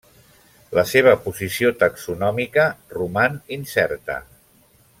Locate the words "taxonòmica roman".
1.83-3.37